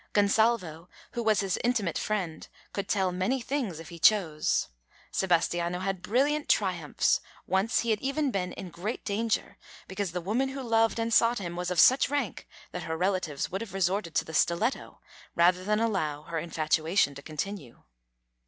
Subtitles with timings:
[0.13, 4.69] Gonsalvo, who was his intimate friend, could tell many things if he chose.
[5.11, 7.21] Sebastiano had brilliant triumphs.
[7.45, 11.37] Once he had even been in great danger because the woman who loved and sought
[11.37, 14.99] him was of such rank that her relatives would have resorted to the stiletto
[15.35, 17.83] rather than allow her infatuation to continue.